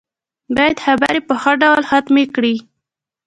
بايد 0.55 0.77
خبرې 0.85 1.19
په 1.27 1.33
ښه 1.41 1.51
ډول 1.61 1.81
ختمې 1.89 2.25
کړي. 2.35 2.55